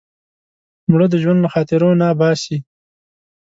مړه 0.91 1.07
د 1.11 1.15
ژوند 1.23 1.39
له 1.41 1.49
خاطرو 1.53 1.89
نه 2.01 2.07
باسې 2.19 2.55